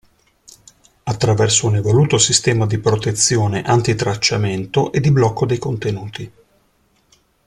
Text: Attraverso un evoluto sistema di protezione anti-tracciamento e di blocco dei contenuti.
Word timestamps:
Attraverso 1.03 1.67
un 1.67 1.75
evoluto 1.75 2.17
sistema 2.17 2.65
di 2.65 2.79
protezione 2.79 3.61
anti-tracciamento 3.61 4.91
e 4.91 4.99
di 4.99 5.11
blocco 5.11 5.45
dei 5.45 5.59
contenuti. 5.59 6.31